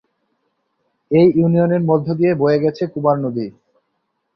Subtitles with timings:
[1.11, 3.45] এই ইউনিয়নের মধ্য দিয়ে বয়ে গেছে কুমার নদী।